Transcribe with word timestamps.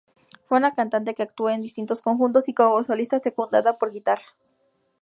Fue 0.49 0.57
una 0.57 0.73
cantante 0.73 1.13
que 1.13 1.21
actuó 1.21 1.51
en 1.51 1.61
distintos 1.61 2.01
conjuntos 2.01 2.49
y 2.49 2.55
como 2.55 2.81
solista, 2.81 3.19
secundada 3.19 3.77
por 3.77 3.93
guitarra. 3.93 4.25